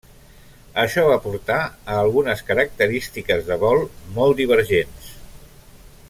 Això 0.83 1.01
va 1.09 1.17
portar 1.25 1.57
a 1.65 1.97
algunes 2.05 2.41
característiques 2.49 3.45
de 3.51 3.57
vol 3.67 3.83
molt 4.17 4.41
divergents. 4.43 5.13